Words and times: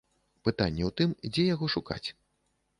Пытанне 0.47 0.83
ў 0.87 0.91
тым, 1.03 1.13
дзе 1.37 1.47
яго 1.53 1.71
шукаць. 1.77 2.05